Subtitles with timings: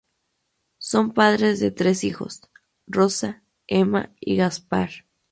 [0.79, 2.41] Son padres de tres hijos:
[2.87, 4.89] Rosa, Ema y Gaspar.